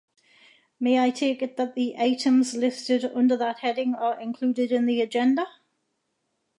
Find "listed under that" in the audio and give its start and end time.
2.55-3.59